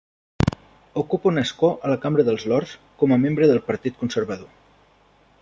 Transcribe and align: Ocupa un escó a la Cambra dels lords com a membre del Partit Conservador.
Ocupa 1.01 1.29
un 1.29 1.37
escó 1.41 1.69
a 1.83 1.91
la 1.91 1.99
Cambra 2.07 2.25
dels 2.31 2.47
lords 2.53 2.73
com 3.03 3.15
a 3.15 3.21
membre 3.27 3.51
del 3.53 3.63
Partit 3.69 4.01
Conservador. 4.03 4.51